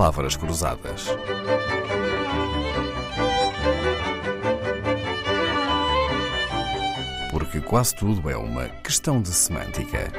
[0.00, 1.08] palavras cruzadas.
[7.30, 10.10] Porque quase tudo é uma questão de semântica.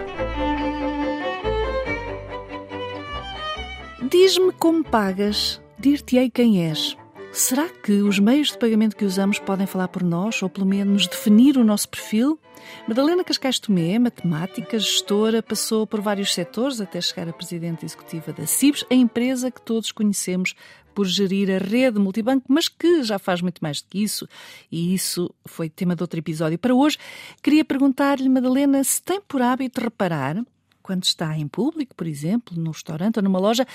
[4.07, 6.95] Diz-me como pagas, dir-te-ei quem és.
[7.33, 11.07] Será que os meios de pagamento que usamos podem falar por nós, ou pelo menos
[11.07, 12.37] definir o nosso perfil?
[12.85, 18.45] Madalena Cascais Tomé, matemática, gestora, passou por vários setores até chegar a presidente executiva da
[18.45, 20.53] CIBS, a empresa que todos conhecemos
[20.93, 24.27] por gerir a rede multibanco, mas que já faz muito mais do que isso,
[24.69, 26.59] e isso foi tema de outro episódio.
[26.59, 26.97] Para hoje,
[27.41, 30.43] queria perguntar-lhe, Madalena, se tem por hábito reparar,
[30.81, 33.65] quando está em público, por exemplo, num restaurante ou numa loja,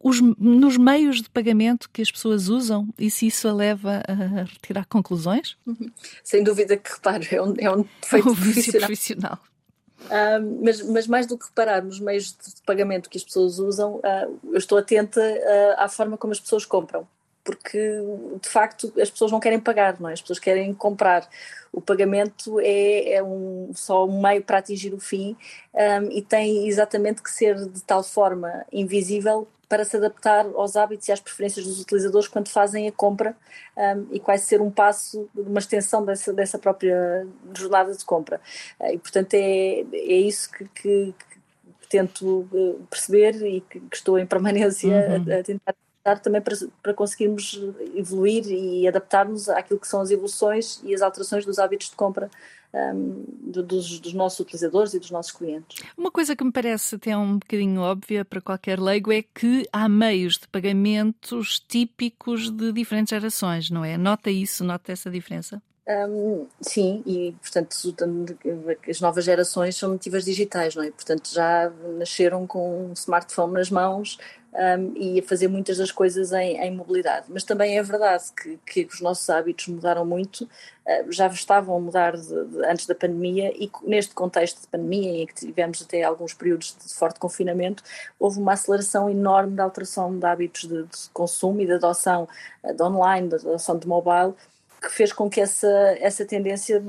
[0.00, 4.44] os, nos meios de pagamento que as pessoas usam e se isso a leva a
[4.44, 5.56] retirar conclusões?
[5.66, 5.90] Uhum.
[6.22, 8.86] Sem dúvida que reparo, é um, é um defeito um profissional.
[8.86, 9.38] profissional.
[10.04, 13.96] Uh, mas, mas, mais do que reparar nos meios de pagamento que as pessoas usam,
[13.96, 17.06] uh, eu estou atenta uh, à forma como as pessoas compram,
[17.42, 17.78] porque
[18.40, 20.12] de facto as pessoas não querem pagar, não é?
[20.12, 21.28] as pessoas querem comprar.
[21.72, 25.36] O pagamento é, é um, só um meio para atingir o fim
[25.74, 31.08] um, e tem exatamente que ser de tal forma invisível para se adaptar aos hábitos
[31.08, 33.36] e às preferências dos utilizadores quando fazem a compra
[33.76, 38.40] um, e quase ser um passo, uma extensão dessa, dessa própria jornada de compra.
[38.80, 41.14] Uh, e, portanto, é, é isso que, que,
[41.80, 45.32] que tento uh, perceber e que, que, estou em permanência uhum.
[45.32, 45.74] a, a tentar
[46.16, 47.60] também para, para conseguirmos
[47.94, 52.30] evoluir e adaptar-nos àquilo que são as evoluções e as alterações dos hábitos de compra
[52.72, 55.82] um, dos, dos, nossos utilizadores e dos nossos clientes.
[55.96, 59.88] Uma coisa que me parece até um bocadinho óbvia para qualquer leigo é que há
[59.88, 63.96] meios de pagamentos típicos de diferentes gerações, não é?
[63.96, 65.62] Nota isso, nota essa diferença?
[65.88, 67.74] Um, sim, e portanto
[68.86, 70.90] as novas gerações são nativas digitais, não é?
[70.90, 74.18] Portanto já nasceram com um smartphone nas mãos
[74.52, 77.26] um, e a fazer muitas das coisas em, em mobilidade.
[77.28, 81.80] Mas também é verdade que, que, os nossos hábitos mudaram muito, uh, já estavam a
[81.80, 86.02] mudar de, de, antes da pandemia e neste contexto de pandemia em que tivemos até
[86.02, 87.82] alguns períodos de forte confinamento,
[88.18, 92.28] houve uma aceleração enorme da alteração de hábitos de, de consumo e de adoção
[92.62, 94.34] uh, de online, de adoção de mobile
[94.80, 95.68] que fez com que essa,
[96.00, 96.82] essa tendência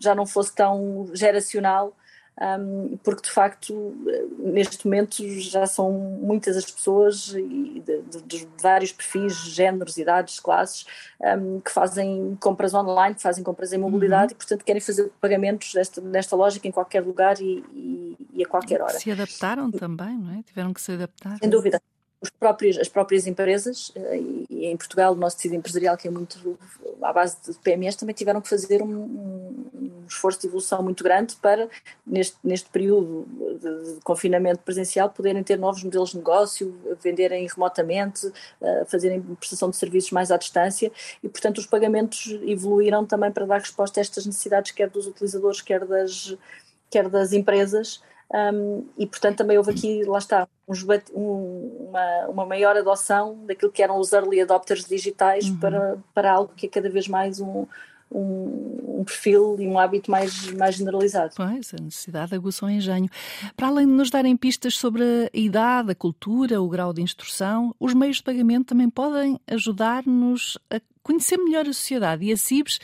[0.00, 1.94] já não fosse tão geracional,
[2.40, 3.94] um, porque de facto
[4.38, 10.86] neste momento já são muitas as pessoas de, de, de vários perfis, géneros, idades, classes,
[11.20, 14.32] um, que fazem compras online, que fazem compras em mobilidade uhum.
[14.32, 18.48] e portanto querem fazer pagamentos desta, nesta lógica em qualquer lugar e, e, e a
[18.48, 18.98] qualquer hora.
[18.98, 20.42] Se adaptaram também, não é?
[20.42, 21.36] Tiveram que se adaptar.
[21.38, 21.80] Sem dúvida
[22.38, 26.58] próprios, as próprias empresas, eh, e em Portugal o nosso tecido empresarial, que é muito
[27.02, 29.29] à base de PMEs, também tiveram que fazer um
[30.12, 31.68] esforço de evolução muito grande para,
[32.06, 33.26] neste, neste período
[33.60, 39.70] de, de, confinamento presencial, poderem ter novos modelos de negócio, venderem remotamente, eh, fazerem prestação
[39.70, 40.90] de serviços mais à distância
[41.22, 45.60] e, portanto, os pagamentos evoluíram também para dar resposta a estas necessidades, quer dos utilizadores,
[45.60, 46.36] quer das,
[46.90, 48.00] quer das empresas.
[48.32, 50.46] Um, e portanto também houve aqui, lá está,
[51.12, 55.58] um, uma, uma maior adoção daquilo que eram os early adopters digitais uhum.
[55.58, 57.66] para, para algo que é cada vez mais um,
[58.10, 61.34] um, um, perfil e um hábito mais, mais generalizado.
[61.36, 63.08] Pois, a necessidade aguçou o engenho.
[63.56, 67.74] Para além de nos darem pistas sobre a idade, a cultura, o grau de instrução,
[67.78, 72.24] os meios de pagamento também podem ajudar-nos a conhecer melhor a sociedade.
[72.24, 72.78] E a CIBS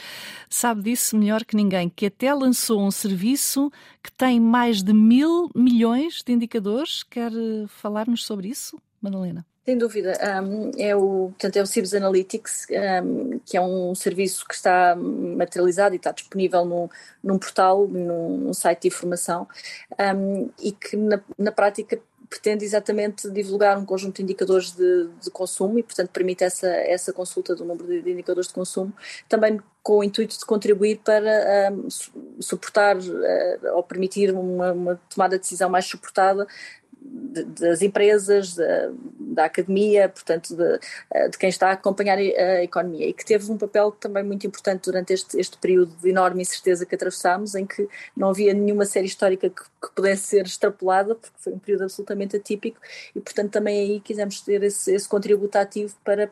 [0.48, 3.70] sabe disso melhor que ninguém, que até lançou um serviço
[4.02, 7.02] que tem mais de mil milhões de indicadores.
[7.02, 7.32] Quer
[7.68, 9.44] falar-nos sobre isso, Madalena?
[9.66, 10.16] Sem dúvida.
[10.44, 12.68] Um, é, o, portanto, é o Cibs Analytics,
[13.02, 16.88] um, que é um serviço que está materializado e está disponível no,
[17.22, 19.48] num portal, num, num site de informação,
[20.14, 25.30] um, e que na, na prática pretende exatamente divulgar um conjunto de indicadores de, de,
[25.30, 28.92] consumo e, portanto, permite essa, essa consulta do número de indicadores de consumo,
[29.28, 31.88] também com o intuito de contribuir para um,
[32.40, 36.46] suportar uh, ou permitir uma, uma, tomada de decisão mais suportada
[37.44, 40.80] das empresas, da, da, academia, portanto, de,
[41.12, 43.08] eh, de, quem está a acompanhar a economia.
[43.08, 46.86] E que teve um papel também muito importante durante este, este período de enorme incerteza
[46.86, 51.36] que atravessámos, em que não havia nenhuma série histórica que, que, pudesse ser extrapolada, porque
[51.38, 52.78] foi um período absolutamente atípico.
[53.14, 56.30] E, portanto, também aí quisemos ter esse, esse contributo ativo para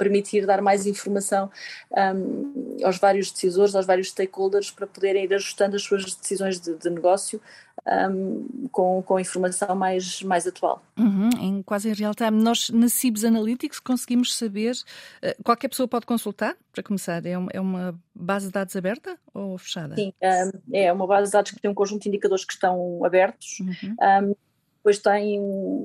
[0.00, 1.50] permitir dar mais informação
[1.92, 6.74] um, aos vários decisores, aos vários stakeholders, para poderem ir ajustando as suas decisões de,
[6.74, 7.40] de negócio
[7.86, 10.82] um, com, com informação mais, mais atual.
[10.98, 12.42] Uhum, em quase em real time.
[12.42, 17.50] Nós, na Cibs Analytics, conseguimos saber, uh, qualquer pessoa pode consultar, para começar, é uma,
[17.52, 19.94] é uma base de dados aberta ou fechada?
[19.94, 23.04] Sim, um, é uma base de dados que tem um conjunto de indicadores que estão
[23.04, 23.60] abertos.
[23.60, 24.34] Uhum
[24.80, 25.38] depois tem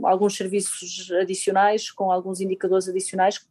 [0.04, 3.46] alguns serviços adicionais, com alguns indicadores adicionais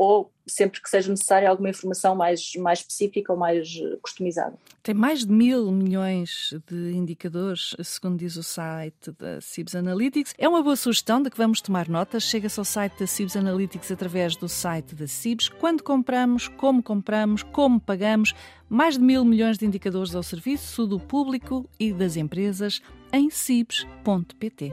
[0.00, 3.68] ou sempre que seja necessária alguma informação mais, mais específica ou mais
[4.00, 4.54] customizada.
[4.82, 10.32] Tem mais de mil milhões de indicadores, segundo diz o site da Cibs Analytics.
[10.38, 12.22] É uma boa sugestão de que vamos tomar notas.
[12.22, 15.50] Chega-se ao site da Cibs Analytics através do site da Cibs.
[15.50, 18.32] Quando compramos, como compramos, como pagamos.
[18.70, 22.80] Mais de mil milhões de indicadores ao serviço do público e das empresas
[23.12, 24.72] em cibs.pt.